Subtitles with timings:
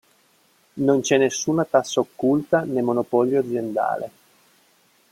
[0.77, 4.09] Non c’è nessuna tassa occulta né monopolio aziendale”.